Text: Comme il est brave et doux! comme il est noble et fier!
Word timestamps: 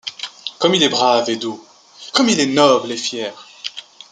Comme 0.57 0.73
il 0.73 0.81
est 0.81 0.89
brave 0.89 1.29
et 1.29 1.35
doux! 1.35 1.63
comme 2.11 2.27
il 2.29 2.39
est 2.39 2.47
noble 2.47 2.91
et 2.91 2.97
fier! 2.97 3.47